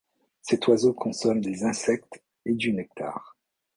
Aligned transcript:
Cet 0.41 0.65
oiseau 0.67 0.93
consomme 0.95 1.41
des 1.41 1.63
insectes 1.63 2.23
et 2.47 2.55
du 2.55 2.73
nectar. 2.73 3.37